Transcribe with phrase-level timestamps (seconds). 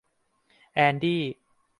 [0.73, 1.23] แอนดี้